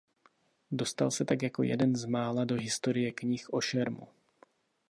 [0.71, 4.07] Dostal se tak jako jeden z mála do historie knih o šermu.